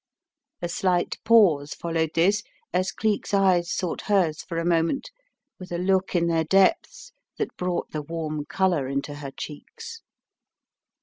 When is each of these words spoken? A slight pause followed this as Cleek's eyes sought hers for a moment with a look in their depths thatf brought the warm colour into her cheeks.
A 0.63 0.67
slight 0.67 1.19
pause 1.23 1.75
followed 1.75 2.13
this 2.15 2.41
as 2.73 2.91
Cleek's 2.91 3.35
eyes 3.35 3.71
sought 3.71 4.01
hers 4.09 4.41
for 4.41 4.57
a 4.57 4.65
moment 4.65 5.11
with 5.59 5.71
a 5.71 5.77
look 5.77 6.15
in 6.15 6.25
their 6.25 6.43
depths 6.43 7.13
thatf 7.39 7.55
brought 7.55 7.91
the 7.91 8.01
warm 8.01 8.45
colour 8.45 8.87
into 8.87 9.13
her 9.13 9.29
cheeks. 9.29 10.01